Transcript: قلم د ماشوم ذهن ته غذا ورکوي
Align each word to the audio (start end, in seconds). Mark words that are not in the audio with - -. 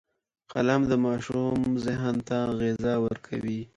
قلم 0.51 0.81
د 0.91 0.93
ماشوم 1.05 1.61
ذهن 1.85 2.15
ته 2.27 2.37
غذا 2.59 2.93
ورکوي 3.05 3.61